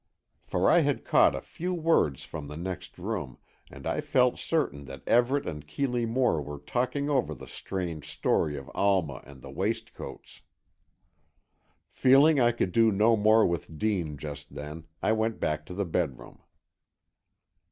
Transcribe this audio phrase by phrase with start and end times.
[0.41, 3.37] For I had caught a few words from the next room
[3.69, 8.57] and I felt certain that Everett and Keeley Moore were talking over the strange story
[8.57, 10.41] of Alma and the waistcoats.
[11.91, 15.85] Feeling I could do no more with Dean just then, I went back to the
[15.85, 16.39] bedroom.